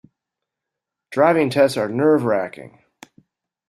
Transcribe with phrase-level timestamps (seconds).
[1.11, 2.79] Driving tests are nerve-racking.